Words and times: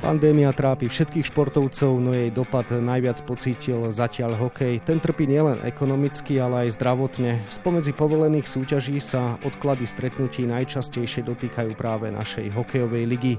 Pandémia 0.00 0.48
trápi 0.56 0.88
všetkých 0.88 1.28
športovcov, 1.28 1.92
no 2.00 2.16
jej 2.16 2.32
dopad 2.32 2.64
najviac 2.72 3.20
pocítil 3.20 3.92
zatiaľ 3.92 4.32
hokej. 4.32 4.80
Ten 4.80 4.96
trpí 4.96 5.28
nielen 5.28 5.60
ekonomicky, 5.60 6.40
ale 6.40 6.64
aj 6.64 6.80
zdravotne. 6.80 7.44
Spomedzi 7.52 7.92
povolených 7.92 8.48
súťaží 8.48 8.96
sa 8.96 9.36
odklady 9.44 9.84
stretnutí 9.84 10.48
najčastejšie 10.48 11.20
dotýkajú 11.28 11.76
práve 11.76 12.08
našej 12.08 12.48
hokejovej 12.48 13.04
ligy. 13.12 13.34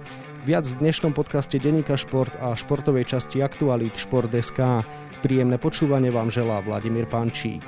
Viac 0.46 0.70
v 0.70 0.86
dnešnom 0.86 1.18
podcaste 1.18 1.58
Denika 1.58 1.98
Šport 1.98 2.38
a 2.38 2.54
športovej 2.54 3.09
časti 3.09 3.41
Aktualit 3.41 3.98
Šport.sk. 3.98 4.86
Príjemné 5.25 5.57
počúvanie 5.57 6.14
vám 6.14 6.30
želá 6.30 6.62
Vladimír 6.62 7.09
Pančík. 7.09 7.66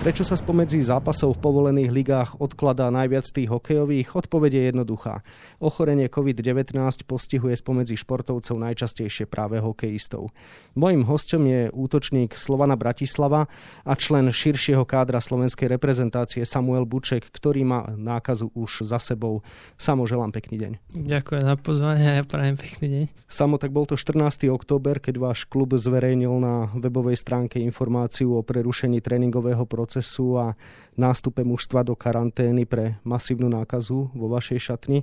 Prečo 0.00 0.24
sa 0.24 0.32
spomedzi 0.32 0.80
zápasov 0.80 1.36
v 1.36 1.44
povolených 1.44 1.92
ligách 1.92 2.30
odkladá 2.40 2.88
najviac 2.88 3.28
tých 3.28 3.52
hokejových? 3.52 4.16
Odpovede 4.16 4.56
je 4.56 4.72
jednoduchá. 4.72 5.20
Ochorenie 5.60 6.08
COVID-19 6.08 6.72
postihuje 7.04 7.52
spomedzi 7.52 8.00
športovcov 8.00 8.56
najčastejšie 8.56 9.28
práve 9.28 9.60
hokejistov. 9.60 10.32
Mojím 10.72 11.04
hostom 11.04 11.44
je 11.44 11.68
útočník 11.68 12.32
Slovana 12.32 12.80
Bratislava 12.80 13.52
a 13.84 13.92
člen 13.92 14.32
širšieho 14.32 14.88
kádra 14.88 15.20
slovenskej 15.20 15.68
reprezentácie 15.68 16.48
Samuel 16.48 16.88
Buček, 16.88 17.28
ktorý 17.28 17.68
má 17.68 17.92
nákazu 17.92 18.48
už 18.56 18.88
za 18.88 18.96
sebou. 18.96 19.44
Samo 19.76 20.08
želám 20.08 20.32
pekný 20.32 20.64
deň. 20.64 20.72
Ďakujem 20.96 21.44
za 21.44 21.56
pozvanie 21.60 22.08
a 22.08 22.14
ja 22.16 22.24
prajem 22.24 22.56
pekný 22.56 22.86
deň. 22.88 23.04
Samo, 23.28 23.60
tak 23.60 23.68
bol 23.68 23.84
to 23.84 24.00
14. 24.00 24.48
október, 24.48 24.96
keď 24.96 25.20
váš 25.20 25.44
klub 25.44 25.76
zverejnil 25.76 26.40
na 26.40 26.72
webovej 26.72 27.20
stránke 27.20 27.60
informáciu 27.60 28.32
o 28.32 28.40
prerušení 28.40 29.04
tréningového 29.04 29.68
procesu 29.68 29.89
procesu 29.90 30.38
a 30.38 30.54
nástupe 30.94 31.42
mužstva 31.42 31.82
do 31.82 31.98
karantény 31.98 32.62
pre 32.62 33.02
masívnu 33.02 33.50
nákazu 33.50 34.14
vo 34.14 34.30
vašej 34.30 34.70
šatni. 34.70 35.02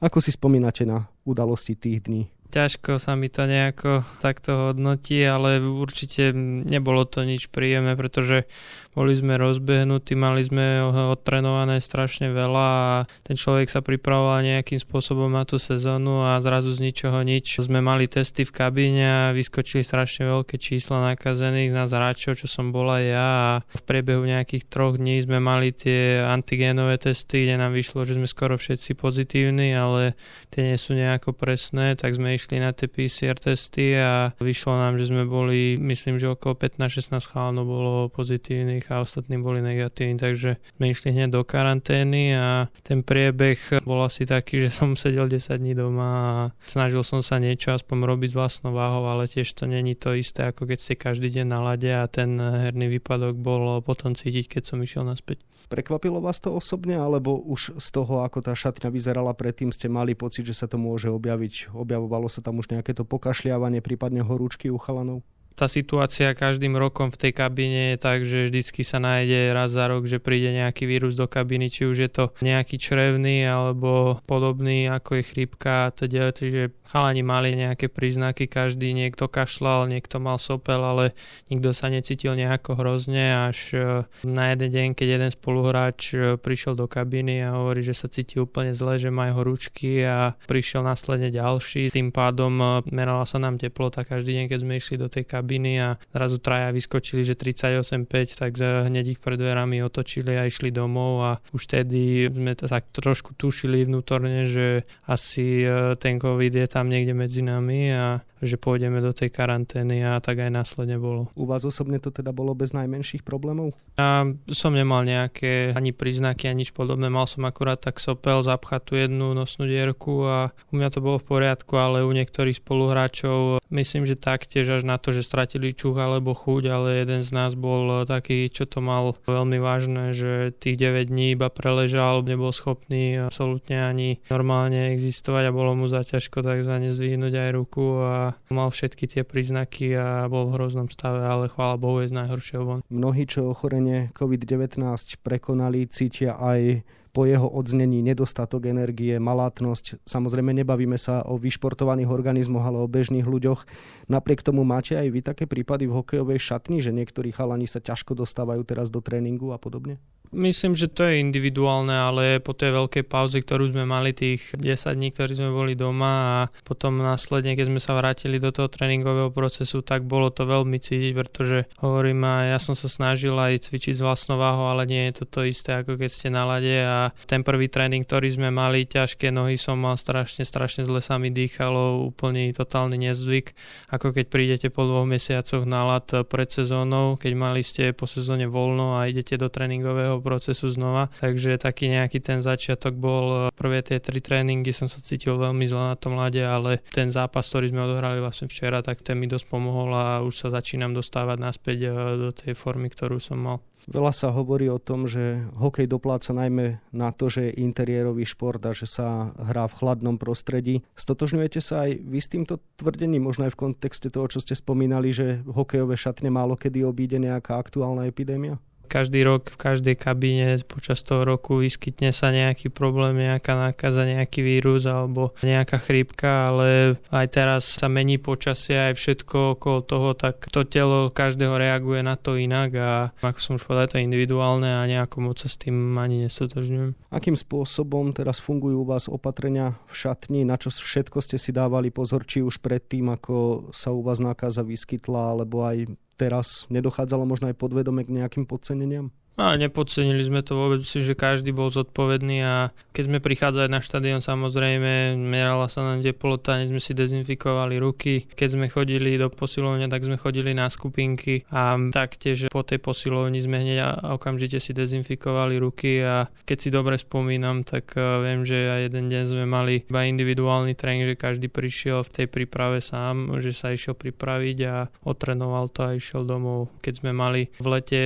Ako 0.00 0.24
si 0.24 0.32
spomínate 0.32 0.88
na 0.88 1.12
udalosti 1.28 1.76
tých 1.76 2.08
dní? 2.08 2.32
ťažko 2.52 3.00
sa 3.00 3.16
mi 3.16 3.32
to 3.32 3.48
nejako 3.48 4.04
takto 4.20 4.70
hodnotí, 4.70 5.24
ale 5.24 5.56
určite 5.56 6.36
nebolo 6.68 7.08
to 7.08 7.24
nič 7.24 7.48
príjemné, 7.48 7.96
pretože 7.96 8.44
boli 8.92 9.16
sme 9.16 9.40
rozbehnutí, 9.40 10.12
mali 10.12 10.44
sme 10.44 10.84
odtrenované 10.84 11.80
strašne 11.80 12.28
veľa 12.28 12.68
a 12.68 12.92
ten 13.24 13.40
človek 13.40 13.72
sa 13.72 13.80
pripravoval 13.80 14.44
nejakým 14.44 14.76
spôsobom 14.76 15.32
na 15.32 15.48
tú 15.48 15.56
sezónu 15.56 16.20
a 16.28 16.36
zrazu 16.44 16.76
z 16.76 16.92
ničoho 16.92 17.24
nič. 17.24 17.64
Sme 17.64 17.80
mali 17.80 18.04
testy 18.04 18.44
v 18.44 18.52
kabíne 18.52 19.32
a 19.32 19.32
vyskočili 19.32 19.80
strašne 19.80 20.28
veľké 20.28 20.60
čísla 20.60 21.16
nakazených 21.16 21.72
na 21.72 21.88
zráčov, 21.88 22.36
čo 22.36 22.44
som 22.44 22.68
bola 22.68 23.00
ja 23.00 23.28
a 23.32 23.50
v 23.64 23.82
priebehu 23.88 24.28
nejakých 24.28 24.68
troch 24.68 25.00
dní 25.00 25.24
sme 25.24 25.40
mali 25.40 25.72
tie 25.72 26.20
antigénové 26.20 27.00
testy, 27.00 27.48
kde 27.48 27.56
nám 27.56 27.72
vyšlo, 27.72 28.04
že 28.04 28.20
sme 28.20 28.28
skoro 28.28 28.60
všetci 28.60 28.92
pozitívni, 28.92 29.72
ale 29.72 30.20
tie 30.52 30.68
nie 30.68 30.76
sú 30.76 30.92
nejako 30.92 31.32
presné, 31.32 31.96
tak 31.96 32.12
sme 32.12 32.36
išli 32.36 32.60
na 32.60 32.76
tie 32.76 32.92
PCR 32.92 33.40
testy 33.40 33.96
a 33.96 34.36
vyšlo 34.36 34.76
nám, 34.76 35.00
že 35.00 35.08
sme 35.08 35.24
boli, 35.24 35.80
myslím, 35.80 36.20
že 36.20 36.28
okolo 36.28 36.60
15-16 36.60 37.24
chalanov 37.24 37.64
bolo 37.64 37.92
pozitívnych 38.12 38.81
a 38.88 39.04
ostatní 39.04 39.38
boli 39.38 39.60
negatívni, 39.60 40.18
takže 40.18 40.58
sme 40.78 40.90
išli 40.90 41.12
hneď 41.14 41.36
do 41.36 41.42
karantény 41.44 42.34
a 42.34 42.72
ten 42.82 43.04
priebeh 43.04 43.84
bol 43.86 44.02
asi 44.02 44.24
taký, 44.24 44.66
že 44.66 44.70
som 44.82 44.98
sedel 44.98 45.28
10 45.28 45.60
dní 45.60 45.76
doma 45.76 46.10
a 46.10 46.34
snažil 46.66 47.04
som 47.04 47.20
sa 47.20 47.38
niečo 47.38 47.76
aspoň 47.76 48.08
robiť 48.08 48.30
vlastnou 48.34 48.72
váhou, 48.74 49.06
ale 49.06 49.30
tiež 49.30 49.52
to 49.54 49.68
není 49.68 49.94
to 49.94 50.16
isté, 50.16 50.48
ako 50.48 50.66
keď 50.66 50.78
si 50.80 50.94
každý 50.96 51.28
deň 51.30 51.46
na 51.46 51.60
lade 51.60 51.90
a 51.90 52.08
ten 52.08 52.40
herný 52.40 52.98
výpadok 52.98 53.38
bol 53.38 53.84
potom 53.84 54.16
cítiť, 54.16 54.58
keď 54.58 54.62
som 54.64 54.78
išiel 54.80 55.06
naspäť. 55.06 55.44
Prekvapilo 55.72 56.20
vás 56.20 56.36
to 56.36 56.52
osobne, 56.52 57.00
alebo 57.00 57.40
už 57.40 57.80
z 57.80 57.88
toho, 57.96 58.20
ako 58.28 58.44
tá 58.44 58.52
šatňa 58.52 58.92
vyzerala 58.92 59.32
predtým, 59.32 59.72
ste 59.72 59.88
mali 59.88 60.12
pocit, 60.12 60.44
že 60.44 60.52
sa 60.52 60.68
to 60.68 60.76
môže 60.76 61.08
objaviť? 61.08 61.72
Objavovalo 61.72 62.28
sa 62.28 62.44
tam 62.44 62.60
už 62.60 62.68
nejaké 62.76 62.92
to 62.92 63.08
pokašľávanie, 63.08 63.80
prípadne 63.80 64.20
horúčky 64.20 64.68
u 64.68 64.76
chalanov? 64.76 65.24
Tá 65.54 65.68
situácia 65.68 66.32
každým 66.32 66.74
rokom 66.74 67.12
v 67.12 67.28
tej 67.28 67.32
kabíne 67.36 67.94
je 67.94 67.98
tak, 68.00 68.24
že 68.24 68.48
vždycky 68.48 68.82
sa 68.82 68.98
nájde 68.98 69.52
raz 69.52 69.70
za 69.72 69.86
rok, 69.88 70.08
že 70.08 70.18
príde 70.18 70.52
nejaký 70.56 70.88
vírus 70.88 71.14
do 71.14 71.28
kabiny, 71.28 71.68
či 71.68 71.86
už 71.86 71.96
je 72.02 72.10
to 72.10 72.24
nejaký 72.40 72.80
črevný 72.80 73.44
alebo 73.44 74.20
podobný 74.24 74.88
ako 74.88 75.20
je 75.20 75.22
chrípka, 75.22 75.92
teda, 75.92 76.32
čiže 76.32 76.72
chalani 76.88 77.22
mali 77.22 77.54
nejaké 77.54 77.92
príznaky, 77.92 78.48
každý 78.48 78.92
niekto 78.96 79.28
kašľal, 79.28 79.88
niekto 79.88 80.18
mal 80.18 80.40
sopel, 80.40 80.80
ale 80.80 81.16
nikto 81.52 81.72
sa 81.76 81.92
necítil 81.92 82.34
nejako 82.34 82.80
hrozne, 82.80 83.48
až 83.48 83.58
e, 83.72 83.78
na 84.24 84.52
jeden 84.52 84.68
deň, 84.72 84.88
keď 84.96 85.08
jeden 85.20 85.30
spoluhráč 85.30 86.00
e, 86.12 86.16
prišiel 86.36 86.76
do 86.76 86.88
kabiny 86.88 87.44
a 87.44 87.56
hovorí, 87.56 87.84
že 87.84 87.96
sa 87.96 88.08
cíti 88.08 88.40
úplne 88.40 88.72
zle, 88.72 88.96
že 88.96 89.12
má 89.12 89.28
horúčky 89.32 90.04
a 90.04 90.34
prišiel 90.48 90.84
následne 90.84 91.32
ďalší, 91.32 91.92
tým 91.92 92.10
pádom 92.10 92.52
e, 92.58 92.66
merala 92.92 93.24
sa 93.28 93.40
nám 93.40 93.56
teplota 93.60 94.04
každý 94.04 94.36
deň, 94.42 94.44
keď 94.48 94.58
sme 94.60 94.74
išli 94.80 94.96
do 94.96 95.08
tej 95.08 95.24
kabiny 95.24 95.41
kabiny 95.42 95.82
a 95.82 95.98
zrazu 96.14 96.38
traja 96.38 96.70
vyskočili, 96.70 97.26
že 97.26 97.34
38,5, 97.34 98.38
tak 98.38 98.54
hneď 98.62 99.18
ich 99.18 99.20
pred 99.20 99.34
dverami 99.34 99.82
otočili 99.82 100.38
a 100.38 100.46
išli 100.46 100.70
domov 100.70 101.12
a 101.26 101.32
už 101.50 101.66
tedy 101.66 102.30
sme 102.30 102.54
to 102.54 102.70
tak 102.70 102.86
trošku 102.94 103.34
tušili 103.34 103.82
vnútorne, 103.82 104.46
že 104.46 104.86
asi 105.10 105.66
e, 105.66 105.98
ten 105.98 106.22
COVID 106.22 106.54
je 106.54 106.66
tam 106.70 106.86
niekde 106.86 107.12
medzi 107.12 107.42
nami 107.42 107.90
a 107.90 108.22
že 108.42 108.58
pôjdeme 108.58 108.98
do 108.98 109.14
tej 109.14 109.30
karantény 109.30 110.02
a 110.02 110.18
tak 110.18 110.42
aj 110.42 110.50
následne 110.50 110.98
bolo. 110.98 111.30
U 111.38 111.46
vás 111.46 111.62
osobne 111.62 112.02
to 112.02 112.10
teda 112.10 112.34
bolo 112.34 112.58
bez 112.58 112.74
najmenších 112.74 113.22
problémov? 113.22 113.78
A 113.94 114.26
som 114.50 114.74
nemal 114.74 115.06
nejaké 115.06 115.70
ani 115.78 115.94
príznaky, 115.94 116.50
ani 116.50 116.66
nič 116.66 116.70
podobné. 116.74 117.10
Mal 117.10 117.26
som 117.26 117.42
akurát 117.46 117.78
tak 117.78 117.98
sopel, 117.98 118.42
zapchatú 118.42 118.94
jednu 118.94 119.34
nosnú 119.34 119.66
dierku 119.66 120.26
a 120.26 120.54
u 120.70 120.78
mňa 120.78 120.88
to 120.94 120.98
bolo 121.02 121.18
v 121.18 121.26
poriadku, 121.26 121.74
ale 121.74 122.06
u 122.06 122.10
niektorých 122.14 122.62
spoluhráčov 122.62 123.62
myslím, 123.70 124.06
že 124.06 124.14
taktiež 124.14 124.78
až 124.78 124.82
na 124.86 124.98
to, 124.98 125.10
že 125.10 125.26
stratili 125.26 125.74
čuch 125.74 125.98
alebo 125.98 126.34
chuť, 126.34 126.62
ale 126.70 126.88
jeden 127.02 127.26
z 127.26 127.30
nás 127.34 127.58
bol 127.58 128.06
taký, 128.06 128.46
čo 128.46 128.66
to 128.70 128.78
mal 128.78 129.18
veľmi 129.26 129.58
vážne, 129.58 130.14
že 130.14 130.54
tých 130.54 130.78
9 130.78 131.10
dní 131.10 131.34
iba 131.34 131.50
preležal, 131.50 132.22
nebol 132.22 132.54
schopný 132.54 133.18
absolútne 133.18 133.82
ani 133.82 134.22
normálne 134.30 134.94
existovať 134.94 135.50
a 135.50 135.56
bolo 135.56 135.74
mu 135.74 135.86
zaťažko 135.90 136.46
takzvané 136.46 136.94
zdvihnúť 136.94 137.34
aj 137.34 137.50
ruku 137.58 137.86
a 137.98 138.31
mal 138.52 138.68
všetky 138.72 139.04
tie 139.08 139.22
príznaky 139.22 139.96
a 139.96 140.26
bol 140.28 140.48
v 140.48 140.54
hroznom 140.60 140.88
stave, 140.88 141.22
ale 141.22 141.50
chvála 141.50 141.80
Bohu 141.80 142.02
je 142.02 142.10
z 142.10 142.16
najhoršieho 142.16 142.62
von. 142.62 142.80
Mnohí, 142.92 143.24
čo 143.24 143.50
ochorenie 143.50 144.12
COVID-19 144.12 144.78
prekonali, 145.22 145.88
cítia 145.88 146.36
aj 146.36 146.86
po 147.12 147.28
jeho 147.28 147.44
odznení 147.44 148.00
nedostatok 148.00 148.72
energie, 148.72 149.20
malátnosť. 149.20 150.00
Samozrejme 150.08 150.56
nebavíme 150.64 150.96
sa 150.96 151.20
o 151.28 151.36
vyšportovaných 151.36 152.08
organizmoch, 152.08 152.64
ale 152.64 152.80
o 152.80 152.88
bežných 152.88 153.28
ľuďoch. 153.28 153.68
Napriek 154.08 154.40
tomu 154.40 154.64
máte 154.64 154.96
aj 154.96 155.08
vy 155.12 155.20
také 155.20 155.44
prípady 155.44 155.84
v 155.84 156.00
hokejovej 156.00 156.40
šatni, 156.40 156.80
že 156.80 156.90
niektorí 156.90 157.28
chalani 157.28 157.68
sa 157.68 157.84
ťažko 157.84 158.16
dostávajú 158.16 158.64
teraz 158.64 158.88
do 158.88 159.04
tréningu 159.04 159.52
a 159.52 159.60
podobne? 159.60 160.00
Myslím, 160.32 160.72
že 160.72 160.88
to 160.88 161.04
je 161.04 161.20
individuálne, 161.20 161.92
ale 161.92 162.40
po 162.40 162.56
tej 162.56 162.72
veľkej 162.72 163.04
pauze, 163.04 163.36
ktorú 163.36 163.68
sme 163.68 163.84
mali 163.84 164.16
tých 164.16 164.56
10 164.56 164.96
dní, 164.96 165.12
ktorí 165.12 165.36
sme 165.36 165.52
boli 165.52 165.76
doma 165.76 166.12
a 166.24 166.38
potom 166.64 167.04
následne, 167.04 167.52
keď 167.52 167.68
sme 167.68 167.76
sa 167.84 167.92
vrátili 167.92 168.40
do 168.40 168.48
toho 168.48 168.64
tréningového 168.72 169.28
procesu, 169.28 169.84
tak 169.84 170.08
bolo 170.08 170.32
to 170.32 170.48
veľmi 170.48 170.80
cítiť, 170.80 171.12
pretože 171.12 171.68
hovorím, 171.84 172.24
a 172.24 172.56
ja 172.56 172.56
som 172.56 172.72
sa 172.72 172.88
snažil 172.88 173.36
aj 173.36 173.68
cvičiť 173.68 174.00
s 174.00 174.00
vlastnou 174.00 174.40
váhou, 174.40 174.72
ale 174.72 174.88
nie 174.88 175.12
je 175.12 175.20
to 175.20 175.24
to 175.28 175.40
isté, 175.44 175.76
ako 175.76 176.00
keď 176.00 176.08
ste 176.08 176.32
na 176.32 176.48
lade 176.48 176.80
a 176.80 177.12
ten 177.28 177.44
prvý 177.44 177.68
tréning, 177.68 178.08
ktorý 178.08 178.32
sme 178.32 178.48
mali, 178.48 178.88
ťažké 178.88 179.28
nohy 179.28 179.60
som 179.60 179.84
mal 179.84 180.00
strašne, 180.00 180.48
strašne 180.48 180.88
zle 180.88 181.04
sa 181.04 181.20
mi 181.20 181.28
dýchalo, 181.28 182.08
úplný 182.08 182.56
totálny 182.56 182.96
nezvyk, 182.96 183.52
ako 183.92 184.16
keď 184.16 184.24
prídete 184.32 184.68
po 184.72 184.88
dvoch 184.88 185.04
mesiacoch 185.04 185.68
na 185.68 185.84
lad 185.84 186.08
pred 186.24 186.48
sezónou, 186.48 187.20
keď 187.20 187.32
mali 187.36 187.60
ste 187.60 187.92
po 187.92 188.08
sezóne 188.08 188.48
voľno 188.48 188.96
a 188.96 189.12
idete 189.12 189.36
do 189.36 189.52
tréningového 189.52 190.21
procesu 190.22 190.70
znova. 190.70 191.10
Takže 191.18 191.58
taký 191.58 191.90
nejaký 191.90 192.22
ten 192.22 192.40
začiatok 192.40 192.94
bol, 192.94 193.50
prvé 193.52 193.82
tie 193.82 193.98
tri 193.98 194.22
tréningy 194.22 194.70
som 194.70 194.86
sa 194.86 195.02
cítil 195.02 195.36
veľmi 195.36 195.66
zle 195.66 195.92
na 195.92 195.96
tom 195.98 196.14
lade, 196.14 196.40
ale 196.40 196.80
ten 196.94 197.10
zápas, 197.10 197.50
ktorý 197.50 197.74
sme 197.74 197.84
odohrali 197.84 198.22
vlastne 198.22 198.46
včera, 198.46 198.80
tak 198.80 199.02
ten 199.02 199.18
mi 199.18 199.26
dosť 199.26 199.46
pomohol 199.50 199.90
a 199.92 200.22
už 200.22 200.34
sa 200.38 200.48
začínam 200.54 200.94
dostávať 200.94 201.38
naspäť 201.42 201.78
e, 201.82 201.88
do 202.16 202.30
tej 202.30 202.54
formy, 202.54 202.88
ktorú 202.88 203.18
som 203.18 203.42
mal. 203.42 203.58
Veľa 203.90 204.14
sa 204.14 204.28
hovorí 204.30 204.70
o 204.70 204.78
tom, 204.78 205.10
že 205.10 205.42
hokej 205.58 205.90
dopláca 205.90 206.30
najmä 206.30 206.78
na 206.94 207.10
to, 207.10 207.26
že 207.26 207.50
je 207.50 207.66
interiérový 207.66 208.22
šport 208.22 208.62
a 208.62 208.70
že 208.70 208.86
sa 208.86 209.34
hrá 209.34 209.66
v 209.66 209.74
chladnom 209.74 210.22
prostredí. 210.22 210.86
Stotožňujete 210.94 211.58
sa 211.58 211.90
aj 211.90 211.98
vy 211.98 212.18
s 212.22 212.30
týmto 212.30 212.62
tvrdením, 212.78 213.26
možno 213.26 213.50
aj 213.50 213.58
v 213.58 213.60
kontexte 213.66 214.06
toho, 214.06 214.30
čo 214.30 214.38
ste 214.38 214.54
spomínali, 214.54 215.10
že 215.10 215.42
hokejové 215.50 215.98
šatne 215.98 216.30
málo 216.30 216.54
kedy 216.54 216.86
obíde 216.86 217.18
nejaká 217.18 217.58
aktuálna 217.58 218.06
epidémia? 218.06 218.62
Každý 218.92 219.24
rok 219.24 219.48
v 219.48 219.56
každej 219.56 219.96
kabíne 219.96 220.60
počas 220.68 221.00
toho 221.00 221.24
roku 221.24 221.64
vyskytne 221.64 222.12
sa 222.12 222.28
nejaký 222.28 222.68
problém, 222.68 223.16
nejaká 223.16 223.56
nákaza, 223.56 224.04
nejaký 224.04 224.44
vírus 224.44 224.84
alebo 224.84 225.32
nejaká 225.40 225.80
chrípka, 225.80 226.52
ale 226.52 227.00
aj 227.08 227.26
teraz 227.32 227.62
sa 227.80 227.88
mení 227.88 228.20
počasie 228.20 228.92
aj 228.92 229.00
všetko 229.00 229.56
okolo 229.56 229.78
toho, 229.80 230.08
tak 230.12 230.44
to 230.52 230.68
telo 230.68 231.08
každého 231.08 231.56
reaguje 231.56 232.04
na 232.04 232.20
to 232.20 232.36
inak 232.36 232.76
a 232.76 232.90
ako 233.24 233.38
som 233.40 233.52
už 233.56 233.64
povedal, 233.64 233.88
to 233.88 233.96
je 233.96 234.04
individuálne 234.04 234.68
a 234.68 234.84
nejako 234.84 235.24
moc 235.24 235.40
sa 235.40 235.48
s 235.48 235.56
tým 235.56 235.96
ani 235.96 236.28
nestotožňujem. 236.28 236.92
Akým 237.08 237.38
spôsobom 237.38 238.12
teraz 238.12 238.44
fungujú 238.44 238.84
u 238.84 238.88
vás 238.88 239.08
opatrenia 239.08 239.80
v 239.88 239.94
šatni, 239.96 240.44
na 240.44 240.60
čo 240.60 240.68
všetko 240.68 241.24
ste 241.24 241.40
si 241.40 241.54
dávali 241.54 241.88
pozor, 241.88 242.28
či 242.28 242.44
už 242.44 242.60
predtým, 242.60 243.08
ako 243.08 243.68
sa 243.72 243.94
u 243.94 244.04
vás 244.04 244.20
nákaza 244.20 244.60
vyskytla, 244.60 245.32
alebo 245.32 245.64
aj 245.64 245.88
teraz 246.16 246.66
nedochádzalo 246.68 247.24
možno 247.24 247.48
aj 247.48 247.56
podvedome 247.56 248.02
k 248.02 248.14
nejakým 248.14 248.44
podceneniam? 248.44 249.14
A 249.40 249.56
nepodcenili 249.56 250.20
sme 250.20 250.44
to 250.44 250.52
vôbec, 250.52 250.84
že 250.84 251.16
každý 251.16 251.56
bol 251.56 251.72
zodpovedný 251.72 252.44
a 252.44 252.54
keď 252.92 253.04
sme 253.08 253.18
prichádzali 253.24 253.68
na 253.72 253.80
štadión 253.80 254.20
samozrejme, 254.20 255.16
merala 255.16 255.72
sa 255.72 255.80
nám 255.80 256.04
teplota, 256.04 256.60
sme 256.68 256.76
si 256.76 256.92
dezinfikovali 256.92 257.80
ruky. 257.80 258.28
Keď 258.28 258.48
sme 258.52 258.66
chodili 258.68 259.16
do 259.16 259.32
posilovne, 259.32 259.88
tak 259.88 260.04
sme 260.04 260.20
chodili 260.20 260.52
na 260.52 260.68
skupinky 260.68 261.48
a 261.48 261.80
taktiež 261.88 262.52
po 262.52 262.60
tej 262.60 262.84
posilovni 262.84 263.40
sme 263.40 263.64
hneď 263.64 264.04
okamžite 264.12 264.60
si 264.60 264.76
dezinfikovali 264.76 265.56
ruky 265.56 266.04
a 266.04 266.28
keď 266.44 266.58
si 266.60 266.68
dobre 266.68 267.00
spomínam, 267.00 267.64
tak 267.64 267.96
e, 267.96 268.04
viem, 268.20 268.44
že 268.44 268.68
aj 268.68 268.80
jeden 268.92 269.08
deň 269.08 269.22
sme 269.32 269.44
mali 269.48 269.88
iba 269.88 270.04
individuálny 270.04 270.76
tréning, 270.76 271.08
že 271.08 271.16
každý 271.16 271.48
prišiel 271.48 272.04
v 272.04 272.12
tej 272.20 272.26
príprave 272.28 272.84
sám, 272.84 273.40
že 273.40 273.56
sa 273.56 273.72
išiel 273.72 273.96
pripraviť 273.96 274.58
a 274.68 274.92
otrenoval 275.08 275.72
to 275.72 275.88
a 275.88 275.96
išiel 275.96 276.28
domov. 276.28 276.68
Keď 276.84 277.00
sme 277.00 277.16
mali 277.16 277.48
v 277.56 277.66
lete, 277.72 278.00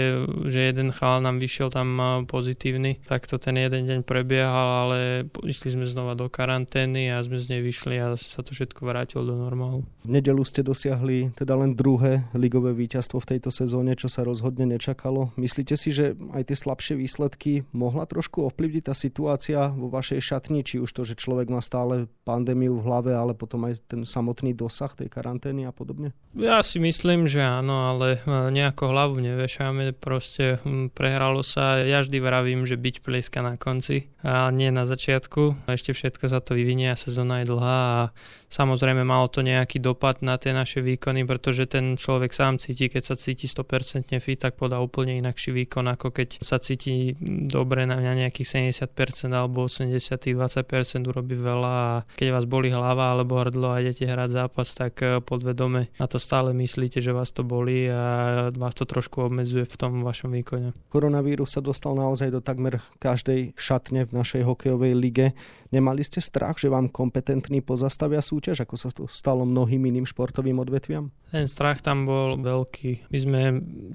že 0.46 0.70
jeden 0.70 0.94
chal 0.94 1.15
nám 1.20 1.42
vyšiel 1.42 1.68
tam 1.72 1.98
pozitívny, 2.26 3.02
tak 3.04 3.28
to 3.28 3.36
ten 3.36 3.56
jeden 3.56 3.86
deň 3.86 4.00
prebiehal, 4.02 4.88
ale 4.88 4.98
išli 5.44 5.74
sme 5.74 5.86
znova 5.88 6.18
do 6.18 6.26
karantény 6.30 7.12
a 7.12 7.22
sme 7.22 7.40
z 7.40 7.56
nej 7.56 7.62
vyšli 7.62 7.96
a 8.00 8.14
sa 8.16 8.40
to 8.40 8.52
všetko 8.52 8.86
vrátilo 8.86 9.24
do 9.24 9.34
normálu. 9.36 9.84
V 10.06 10.10
nedelu 10.10 10.42
ste 10.46 10.62
dosiahli 10.62 11.34
teda 11.34 11.58
len 11.58 11.74
druhé 11.74 12.28
ligové 12.36 12.72
víťazstvo 12.72 13.18
v 13.22 13.36
tejto 13.36 13.50
sezóne, 13.50 13.98
čo 13.98 14.06
sa 14.06 14.22
rozhodne 14.22 14.66
nečakalo. 14.66 15.34
Myslíte 15.40 15.74
si, 15.74 15.90
že 15.92 16.14
aj 16.34 16.52
tie 16.52 16.56
slabšie 16.56 16.94
výsledky 16.98 17.66
mohla 17.74 18.06
trošku 18.06 18.46
ovplyvniť 18.48 18.84
tá 18.86 18.94
situácia 18.94 19.70
vo 19.72 19.90
vašej 19.92 20.20
šatni, 20.22 20.62
či 20.62 20.78
už 20.78 20.90
to, 20.92 21.02
že 21.02 21.19
človek 21.19 21.50
má 21.50 21.60
stále 21.60 22.06
pandémiu 22.26 22.78
v 22.78 22.84
hlave, 22.86 23.12
ale 23.14 23.32
potom 23.38 23.66
aj 23.70 23.82
ten 23.86 24.02
samotný 24.02 24.54
dosah 24.54 24.90
tej 24.94 25.06
karantény 25.10 25.66
a 25.66 25.72
podobne? 25.72 26.10
Ja 26.34 26.60
si 26.60 26.82
myslím, 26.82 27.30
že 27.30 27.40
áno, 27.40 27.90
ale 27.94 28.19
e, 28.19 28.50
nejako 28.50 28.90
hlavu 28.90 29.16
nevešame, 29.22 29.94
proste 29.96 30.58
pre 30.92 31.06
prehralo 31.06 31.47
sa. 31.47 31.79
Ja 31.87 32.03
vždy 32.03 32.19
vravím, 32.19 32.67
že 32.67 32.75
byť 32.75 33.06
plieska 33.06 33.38
na 33.38 33.55
konci 33.55 34.11
a 34.26 34.50
nie 34.50 34.75
na 34.75 34.91
začiatku. 34.91 35.70
Ešte 35.70 35.94
všetko 35.94 36.26
sa 36.26 36.43
to 36.43 36.58
vyvinie 36.58 36.91
a 36.91 36.99
sezóna 36.99 37.47
je 37.47 37.55
dlhá 37.55 37.79
a 37.79 38.03
Samozrejme 38.46 39.02
malo 39.02 39.26
to 39.26 39.43
nejaký 39.43 39.82
dopad 39.82 40.22
na 40.22 40.38
tie 40.38 40.54
naše 40.54 40.78
výkony, 40.81 41.26
pretože 41.26 41.66
ten 41.66 41.98
človek 41.98 42.31
sám 42.31 42.62
cíti, 42.62 42.87
keď 42.87 43.02
sa 43.02 43.14
cíti 43.19 43.50
100% 43.50 44.14
fit, 44.22 44.38
tak 44.38 44.54
podá 44.54 44.78
úplne 44.78 45.19
inakší 45.19 45.50
výkon, 45.50 45.90
ako 45.90 46.14
keď 46.14 46.38
sa 46.40 46.62
cíti 46.62 47.19
dobre 47.46 47.84
na 47.84 47.98
nejakých 47.98 48.70
70% 48.87 49.34
alebo 49.34 49.66
80 49.66 49.98
20% 49.98 51.10
urobí 51.10 51.34
veľa 51.34 51.72
a 51.75 52.04
keď 52.14 52.28
vás 52.32 52.46
boli 52.46 52.70
hlava 52.70 53.14
alebo 53.14 53.38
hrdlo 53.40 53.72
a 53.72 53.82
idete 53.82 54.06
hrať 54.06 54.31
zápas, 54.31 54.69
tak 54.75 54.94
eh, 55.02 55.19
podvedome 55.19 55.90
na 55.98 56.06
to 56.06 56.22
stále 56.22 56.54
myslíte, 56.54 57.02
že 57.02 57.10
vás 57.10 57.31
to 57.34 57.43
boli 57.43 57.90
a 57.90 58.48
vás 58.54 58.75
to 58.75 58.87
trošku 58.87 59.26
obmedzuje 59.26 59.66
v 59.66 59.76
tom 59.76 60.06
vašom 60.06 60.31
výkone. 60.32 60.72
Koronavírus 60.88 61.56
sa 61.56 61.60
dostal 61.64 61.98
naozaj 61.98 62.31
do 62.31 62.40
takmer 62.40 62.82
každej 63.02 63.56
šatne 63.58 64.06
v 64.06 64.12
našej 64.12 64.43
hokejovej 64.46 64.93
lige. 64.94 65.26
Nemali 65.75 66.06
ste 66.06 66.22
strach, 66.22 66.62
že 66.62 66.70
vám 66.70 66.88
kompetentní 66.88 67.60
pozastavia 67.60 68.22
sú 68.22 68.35
súťaž, 68.36 68.68
ako 68.68 68.76
sa 68.76 68.92
to 68.92 69.08
stalo 69.08 69.48
mnohým 69.48 69.80
iným 69.88 70.04
športovým 70.04 70.60
odvetviam? 70.60 71.08
Ten 71.32 71.48
strach 71.48 71.80
tam 71.80 72.04
bol 72.04 72.36
veľký. 72.38 73.10
My 73.10 73.18
sme 73.18 73.40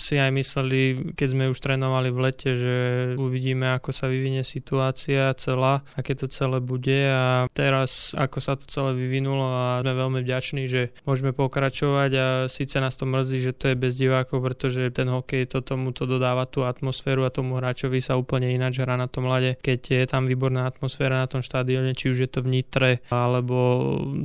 si 0.01 0.17
aj 0.17 0.33
mysleli, 0.33 1.13
keď 1.13 1.27
sme 1.31 1.45
už 1.53 1.61
trénovali 1.61 2.09
v 2.09 2.19
lete, 2.25 2.49
že 2.57 2.75
uvidíme, 3.15 3.71
ako 3.71 3.93
sa 3.93 4.09
vyvinie 4.09 4.41
situácia 4.43 5.31
celá, 5.37 5.85
aké 5.95 6.17
to 6.17 6.25
celé 6.27 6.59
bude 6.59 7.07
a 7.07 7.45
teraz, 7.53 8.17
ako 8.17 8.37
sa 8.41 8.57
to 8.57 8.65
celé 8.67 8.97
vyvinulo 8.97 9.45
a 9.47 9.79
sme 9.85 9.93
veľmi 9.93 10.19
vďační, 10.25 10.63
že 10.67 10.91
môžeme 11.05 11.31
pokračovať 11.31 12.11
a 12.17 12.27
síce 12.49 12.81
nás 12.81 12.97
to 12.97 13.05
mrzí, 13.07 13.45
že 13.45 13.55
to 13.55 13.71
je 13.71 13.79
bez 13.79 13.95
divákov, 13.95 14.41
pretože 14.41 14.91
ten 14.91 15.07
hokej 15.07 15.47
to 15.47 15.63
tomu 15.63 15.93
to 15.93 16.03
dodáva 16.09 16.49
tú 16.49 16.67
atmosféru 16.67 17.23
a 17.23 17.31
tomu 17.31 17.61
hráčovi 17.61 18.03
sa 18.03 18.19
úplne 18.19 18.51
ináč 18.51 18.81
hrá 18.81 18.97
na 18.97 19.07
tom 19.07 19.29
lade, 19.29 19.55
keď 19.61 19.79
je 20.03 20.05
tam 20.09 20.27
výborná 20.27 20.67
atmosféra 20.67 21.21
na 21.21 21.29
tom 21.31 21.39
štadióne, 21.39 21.95
či 21.95 22.11
už 22.11 22.27
je 22.27 22.29
to 22.29 22.43
v 22.43 22.59
Nitre 22.59 22.91
alebo 23.07 23.55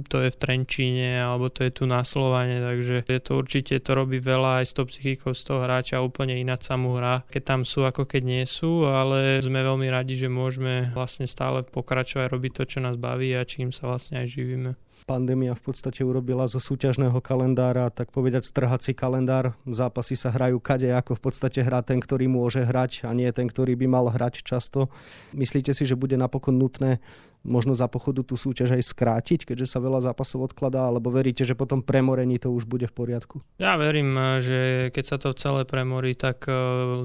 to 0.06 0.22
je 0.22 0.30
v 0.30 0.40
Trenčíne 0.40 1.20
alebo 1.20 1.50
to 1.50 1.66
je 1.66 1.72
tu 1.74 1.84
na 1.84 2.06
Slovane, 2.06 2.62
takže 2.62 3.04
je 3.06 3.20
to 3.20 3.32
určite 3.36 3.74
to 3.82 3.92
robí 3.92 4.22
veľa 4.22 4.62
aj 4.62 4.64
s 4.70 4.72
tou 4.72 4.86
psychikou 4.86 5.34
z 5.34 5.42
toho 5.42 5.60
hráča, 5.66 6.02
úplne 6.02 6.38
ináč 6.38 6.70
sa 6.70 6.78
mu 6.78 6.94
hrá, 6.96 7.26
keď 7.28 7.42
tam 7.42 7.60
sú 7.66 7.82
ako 7.84 8.06
keď 8.06 8.22
nie 8.22 8.44
sú, 8.46 8.86
ale 8.86 9.42
sme 9.42 9.60
veľmi 9.60 9.90
radi, 9.90 10.14
že 10.14 10.30
môžeme 10.30 10.94
vlastne 10.94 11.26
stále 11.26 11.66
pokračovať, 11.66 12.30
robiť 12.30 12.52
to, 12.56 12.62
čo 12.64 12.78
nás 12.80 12.94
baví 12.94 13.34
a 13.34 13.42
čím 13.42 13.74
sa 13.74 13.90
vlastne 13.90 14.22
aj 14.22 14.28
živíme 14.30 14.85
pandémia 15.04 15.52
v 15.52 15.62
podstate 15.68 16.00
urobila 16.00 16.48
zo 16.48 16.56
súťažného 16.56 17.20
kalendára, 17.20 17.92
tak 17.92 18.14
povedať 18.14 18.48
strhací 18.48 18.96
kalendár. 18.96 19.52
Zápasy 19.68 20.16
sa 20.16 20.32
hrajú 20.32 20.62
kade, 20.62 20.88
ako 20.88 21.20
v 21.20 21.22
podstate 21.28 21.60
hrá 21.60 21.84
ten, 21.84 22.00
ktorý 22.00 22.30
môže 22.30 22.64
hrať 22.64 23.04
a 23.04 23.12
nie 23.12 23.28
ten, 23.36 23.50
ktorý 23.50 23.76
by 23.76 23.86
mal 23.90 24.06
hrať 24.08 24.40
často. 24.40 24.88
Myslíte 25.36 25.76
si, 25.76 25.84
že 25.84 25.98
bude 25.98 26.16
napokon 26.16 26.56
nutné 26.56 27.02
možno 27.46 27.78
za 27.78 27.86
pochodu 27.86 28.26
tú 28.26 28.34
súťaž 28.34 28.76
aj 28.76 28.82
skrátiť, 28.82 29.40
keďže 29.46 29.70
sa 29.70 29.78
veľa 29.78 30.02
zápasov 30.02 30.50
odkladá, 30.50 30.90
alebo 30.90 31.14
veríte, 31.14 31.46
že 31.46 31.54
potom 31.54 31.80
premorení 31.80 32.42
to 32.42 32.50
už 32.50 32.66
bude 32.66 32.90
v 32.90 32.92
poriadku? 32.92 33.40
Ja 33.62 33.78
verím, 33.78 34.18
že 34.42 34.90
keď 34.90 35.04
sa 35.06 35.16
to 35.22 35.32
celé 35.38 35.62
premorí, 35.62 36.18
tak 36.18 36.50
e, 36.50 36.52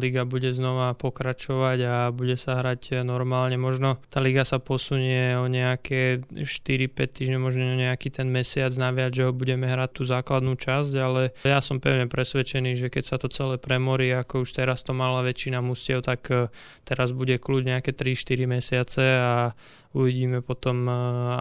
liga 0.02 0.26
bude 0.26 0.52
znova 0.52 0.98
pokračovať 0.98 1.80
a 1.86 1.96
bude 2.10 2.36
sa 2.36 2.60
hrať 2.60 3.06
normálne. 3.06 3.56
Možno 3.56 4.02
tá 4.10 4.20
liga 4.20 4.42
sa 4.44 4.58
posunie 4.58 5.38
o 5.38 5.46
nejaké 5.46 6.26
4-5 6.34 6.98
týždne, 7.14 7.38
možno 7.38 7.78
nejaký 7.82 8.14
ten 8.14 8.30
mesiac 8.30 8.70
naviac, 8.78 9.12
že 9.12 9.26
ho 9.26 9.34
budeme 9.34 9.66
hrať 9.66 9.90
tú 9.98 10.04
základnú 10.06 10.54
časť, 10.54 10.94
ale 11.02 11.34
ja 11.42 11.58
som 11.60 11.82
pevne 11.82 12.06
presvedčený, 12.06 12.78
že 12.78 12.88
keď 12.94 13.04
sa 13.04 13.18
to 13.18 13.28
celé 13.34 13.58
premorí, 13.58 14.14
ako 14.14 14.46
už 14.46 14.54
teraz 14.54 14.86
to 14.86 14.94
mala 14.94 15.26
väčšina 15.26 15.58
mustiev, 15.66 16.06
tak 16.06 16.30
e, 16.30 16.54
teraz 16.86 17.10
bude 17.10 17.42
kľud 17.42 17.66
nejaké 17.66 17.98
3-4 17.98 18.46
mesiace 18.46 19.04
a 19.18 19.58
uvidíme 19.98 20.46
potom, 20.46 20.86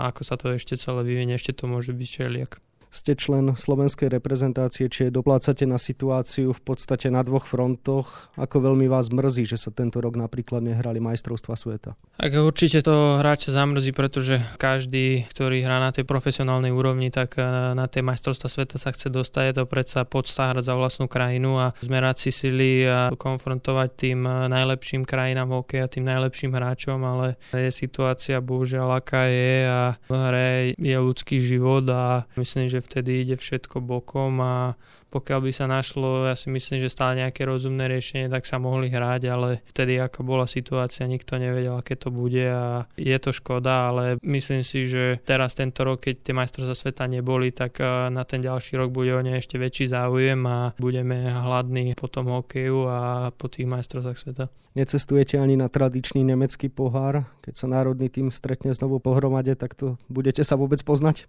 ako 0.08 0.22
sa 0.24 0.40
to 0.40 0.56
ešte 0.56 0.80
celé 0.80 1.04
vyvinie, 1.04 1.36
ešte 1.36 1.52
to 1.52 1.68
môže 1.68 1.92
byť 1.92 2.08
všeliak 2.08 2.69
ste 2.90 3.14
člen 3.14 3.54
slovenskej 3.54 4.10
reprezentácie, 4.10 4.90
či 4.90 5.14
doplácate 5.14 5.64
na 5.64 5.78
situáciu 5.78 6.50
v 6.50 6.60
podstate 6.60 7.06
na 7.08 7.22
dvoch 7.22 7.46
frontoch. 7.46 8.34
Ako 8.34 8.60
veľmi 8.66 8.90
vás 8.90 9.14
mrzí, 9.14 9.46
že 9.46 9.56
sa 9.56 9.70
tento 9.70 10.02
rok 10.02 10.18
napríklad 10.18 10.60
nehrali 10.60 10.98
majstrovstva 10.98 11.54
sveta? 11.54 11.94
Tak 12.18 12.30
určite 12.34 12.82
to 12.82 13.22
hráča 13.22 13.54
zamrzí, 13.54 13.94
pretože 13.94 14.42
každý, 14.58 15.24
ktorý 15.30 15.62
hrá 15.62 15.78
na 15.78 15.94
tej 15.94 16.02
profesionálnej 16.04 16.74
úrovni, 16.74 17.14
tak 17.14 17.38
e, 17.38 17.46
na 17.78 17.86
tej 17.86 18.02
majstrovstva 18.02 18.50
sveta 18.50 18.76
sa 18.82 18.90
chce 18.90 19.08
dostať. 19.08 19.42
Je 19.46 19.54
to 19.62 19.64
predsa 19.70 20.02
podsta 20.02 20.50
hrať 20.50 20.66
za 20.66 20.74
vlastnú 20.74 21.06
krajinu 21.06 21.56
a 21.62 21.66
zmerať 21.80 22.28
si 22.28 22.30
sily 22.34 22.84
a 22.84 23.14
konfrontovať 23.14 23.88
tým 23.94 24.26
e, 24.26 24.50
najlepším 24.50 25.06
krajinám 25.06 25.54
hokeja, 25.54 25.86
tým 25.86 26.10
najlepším 26.10 26.52
hráčom, 26.58 26.98
ale 27.06 27.38
je 27.54 27.70
situácia 27.70 28.42
bohužiaľ 28.42 28.98
aká 28.98 29.30
je 29.30 29.54
a 29.64 29.82
v 30.10 30.12
hre 30.12 30.50
je 30.74 30.96
ľudský 30.98 31.38
život 31.38 31.86
a 31.86 32.26
myslím, 32.34 32.66
že 32.66 32.79
vtedy 32.80 33.24
ide 33.24 33.36
všetko 33.36 33.84
bokom 33.84 34.40
a 34.40 34.74
pokiaľ 35.10 35.40
by 35.42 35.52
sa 35.52 35.66
našlo, 35.66 36.30
ja 36.30 36.38
si 36.38 36.48
myslím, 36.54 36.78
že 36.78 36.94
stále 36.94 37.18
nejaké 37.18 37.42
rozumné 37.42 37.90
riešenie, 37.90 38.30
tak 38.30 38.46
sa 38.46 38.62
mohli 38.62 38.86
hrať, 38.86 39.22
ale 39.26 39.48
vtedy 39.66 39.98
ako 39.98 40.22
bola 40.22 40.46
situácia, 40.46 41.10
nikto 41.10 41.34
nevedel, 41.36 41.82
aké 41.82 41.98
to 41.98 42.14
bude 42.14 42.46
a 42.46 42.86
je 42.94 43.18
to 43.18 43.34
škoda, 43.34 43.90
ale 43.90 44.22
myslím 44.22 44.62
si, 44.62 44.86
že 44.86 45.18
teraz 45.26 45.58
tento 45.58 45.82
rok, 45.82 46.06
keď 46.06 46.14
tie 46.22 46.34
majstrovstvá 46.38 46.76
sveta 46.78 47.04
neboli, 47.10 47.50
tak 47.50 47.82
eh, 47.82 48.08
na 48.08 48.22
ten 48.22 48.38
ďalší 48.38 48.78
rok 48.78 48.94
bude 48.94 49.10
o 49.10 49.20
ne 49.20 49.34
ešte 49.34 49.58
väčší 49.58 49.90
záujem 49.90 50.38
a 50.46 50.72
budeme 50.78 51.26
hladní 51.26 51.98
po 51.98 52.06
tom 52.06 52.30
hokeju 52.30 52.86
a 52.86 53.00
po 53.34 53.50
tých 53.50 53.66
majstrovstvách 53.66 54.18
sveta. 54.18 54.46
Necestujete 54.70 55.34
ani 55.34 55.58
na 55.58 55.66
tradičný 55.66 56.22
nemecký 56.22 56.70
pohár, 56.70 57.26
keď 57.42 57.54
sa 57.58 57.66
národný 57.66 58.06
tým 58.06 58.30
stretne 58.30 58.70
znovu 58.70 59.02
pohromade, 59.02 59.58
tak 59.58 59.74
to 59.74 59.98
budete 60.06 60.46
sa 60.46 60.54
vôbec 60.54 60.78
poznať? 60.86 61.26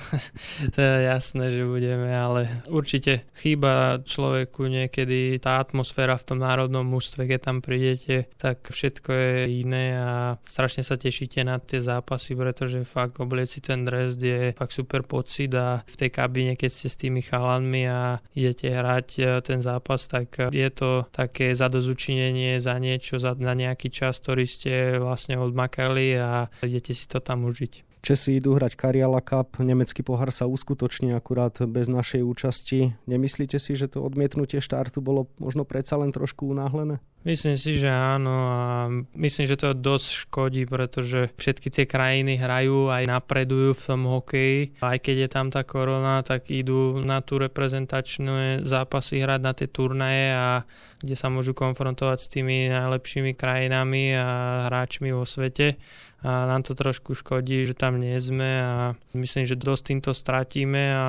to 0.74 0.78
je 0.80 0.96
jasné, 1.04 1.52
že 1.52 1.68
budeme, 1.68 2.08
ale 2.08 2.64
určite 2.72 3.28
chýba 3.36 4.00
človeku 4.00 4.64
niekedy 4.64 5.36
tá 5.44 5.60
atmosféra 5.60 6.16
v 6.16 6.24
tom 6.24 6.38
národnom 6.40 6.80
mužstve, 6.88 7.28
keď 7.28 7.40
tam 7.44 7.60
prídete, 7.60 8.32
tak 8.40 8.72
všetko 8.72 9.10
je 9.12 9.36
iné 9.60 10.00
a 10.00 10.40
strašne 10.48 10.80
sa 10.80 10.96
tešíte 10.96 11.44
na 11.44 11.60
tie 11.60 11.84
zápasy, 11.84 12.32
pretože 12.32 12.88
fakt 12.88 13.20
oblieci 13.20 13.60
ten 13.60 13.84
dres 13.84 14.16
je 14.16 14.56
fakt 14.56 14.72
super 14.72 15.04
pocit 15.04 15.52
a 15.52 15.84
v 15.84 15.96
tej 16.00 16.10
kabíne, 16.16 16.56
keď 16.56 16.70
ste 16.72 16.88
s 16.88 16.96
tými 16.96 17.20
chalanmi 17.20 17.84
a 17.84 18.24
idete 18.32 18.72
hrať 18.72 19.08
e, 19.20 19.22
ten 19.44 19.60
zápas, 19.60 20.08
tak 20.08 20.48
je 20.48 20.68
to 20.72 21.04
také 21.12 21.52
zadozučinenie 21.52 22.56
za 22.56 22.69
niečo, 22.78 23.18
za, 23.18 23.34
na 23.34 23.56
nejaký 23.56 23.88
čas, 23.90 24.20
ktorý 24.20 24.44
ste 24.44 25.00
vlastne 25.00 25.40
odmakali 25.40 26.14
a 26.20 26.46
idete 26.62 26.92
si 26.92 27.08
to 27.08 27.18
tam 27.18 27.48
užiť. 27.48 27.90
Česi 28.00 28.40
idú 28.40 28.56
hrať 28.56 28.80
Kariala 28.80 29.20
Cup, 29.20 29.60
nemecký 29.60 30.00
pohár 30.00 30.32
sa 30.32 30.48
uskutoční 30.48 31.12
akurát 31.12 31.52
bez 31.68 31.84
našej 31.84 32.24
účasti. 32.24 32.96
Nemyslíte 33.04 33.60
si, 33.60 33.76
že 33.76 33.92
to 33.92 34.00
odmietnutie 34.00 34.64
štartu 34.64 35.04
bolo 35.04 35.28
možno 35.36 35.68
predsa 35.68 36.00
len 36.00 36.08
trošku 36.08 36.48
unáhlené? 36.48 37.04
Myslím 37.20 37.60
si, 37.60 37.76
že 37.76 37.92
áno 37.92 38.48
a 38.48 38.88
myslím, 39.12 39.44
že 39.44 39.60
to 39.60 39.76
dosť 39.76 40.24
škodí, 40.24 40.64
pretože 40.64 41.28
všetky 41.36 41.68
tie 41.68 41.84
krajiny 41.84 42.40
hrajú 42.40 42.88
aj 42.88 43.04
napredujú 43.04 43.76
v 43.76 43.84
tom 43.84 44.08
hokeji. 44.08 44.80
Aj 44.80 44.96
keď 44.96 45.16
je 45.24 45.28
tam 45.28 45.52
tá 45.52 45.60
korona, 45.60 46.24
tak 46.24 46.48
idú 46.48 46.96
na 47.04 47.20
tú 47.20 47.36
reprezentačné 47.36 48.64
zápasy 48.64 49.20
hrať 49.20 49.40
na 49.44 49.52
tie 49.52 49.68
turnaje 49.68 50.32
a 50.32 50.64
kde 51.04 51.12
sa 51.12 51.28
môžu 51.28 51.52
konfrontovať 51.52 52.18
s 52.24 52.32
tými 52.32 52.72
najlepšími 52.72 53.36
krajinami 53.36 54.16
a 54.16 54.28
hráčmi 54.72 55.12
vo 55.12 55.28
svete 55.28 55.76
a 56.24 56.48
nám 56.48 56.64
to 56.64 56.72
trošku 56.72 57.12
škodí, 57.16 57.68
že 57.68 57.76
tam 57.76 58.00
nie 58.00 58.16
sme 58.20 58.50
a 58.64 58.74
myslím, 59.12 59.44
že 59.44 59.60
dosť 59.60 59.82
týmto 59.92 60.12
stratíme 60.12 60.82
a 60.92 61.06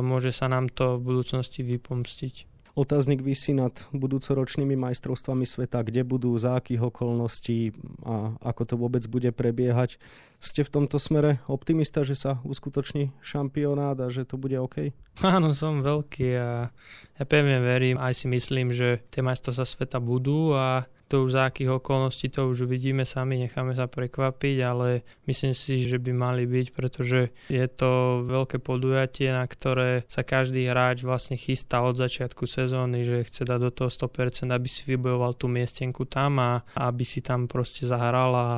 môže 0.00 0.32
sa 0.32 0.48
nám 0.48 0.72
to 0.72 1.00
v 1.00 1.08
budúcnosti 1.08 1.60
vypomstiť. 1.60 2.53
Otáznik 2.74 3.22
vysí 3.22 3.54
nad 3.54 3.70
budúcoročnými 3.94 4.74
majstrovstvami 4.74 5.46
sveta, 5.46 5.86
kde 5.86 6.02
budú, 6.02 6.34
za 6.34 6.58
akých 6.58 6.90
okolností 6.90 7.70
a 8.02 8.34
ako 8.42 8.62
to 8.66 8.74
vôbec 8.74 9.06
bude 9.06 9.30
prebiehať. 9.30 10.02
Ste 10.42 10.66
v 10.66 10.82
tomto 10.82 10.98
smere 10.98 11.38
optimista, 11.46 12.02
že 12.02 12.18
sa 12.18 12.42
uskutoční 12.42 13.14
šampionát 13.22 13.94
a 14.02 14.10
že 14.10 14.26
to 14.26 14.34
bude 14.34 14.58
OK? 14.58 14.90
Áno, 15.22 15.54
som 15.54 15.86
veľký 15.86 16.28
a 16.34 16.74
ja 17.14 17.24
pevne 17.30 17.62
verím, 17.62 17.94
aj 17.94 18.12
si 18.18 18.26
myslím, 18.26 18.74
že 18.74 19.06
tie 19.14 19.22
majstrovstvá 19.22 19.66
sveta 19.70 20.02
budú 20.02 20.58
a 20.58 20.90
to 21.14 21.22
už 21.22 21.38
za 21.38 21.46
akých 21.46 21.78
okolností 21.78 22.26
to 22.26 22.50
už 22.50 22.66
uvidíme 22.66 23.06
sami, 23.06 23.38
necháme 23.38 23.78
sa 23.78 23.86
prekvapiť, 23.86 24.56
ale 24.66 25.06
myslím 25.30 25.54
si, 25.54 25.86
že 25.86 26.02
by 26.02 26.10
mali 26.10 26.42
byť, 26.42 26.66
pretože 26.74 27.30
je 27.46 27.66
to 27.70 28.26
veľké 28.26 28.58
podujatie, 28.58 29.30
na 29.30 29.46
ktoré 29.46 30.02
sa 30.10 30.26
každý 30.26 30.66
hráč 30.66 31.06
vlastne 31.06 31.38
chystá 31.38 31.86
od 31.86 31.94
začiatku 31.94 32.50
sezóny, 32.50 33.06
že 33.06 33.30
chce 33.30 33.46
dať 33.46 33.60
do 33.62 33.70
toho 33.70 33.90
100%, 33.94 34.50
aby 34.50 34.66
si 34.66 34.82
vybojoval 34.90 35.38
tú 35.38 35.46
miestenku 35.46 36.02
tam 36.10 36.42
a 36.42 36.66
aby 36.74 37.06
si 37.06 37.22
tam 37.22 37.46
proste 37.46 37.86
zahral 37.86 38.34
a 38.34 38.48